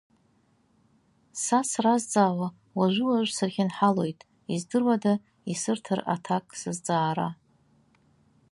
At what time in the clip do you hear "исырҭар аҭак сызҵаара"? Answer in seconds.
5.51-7.27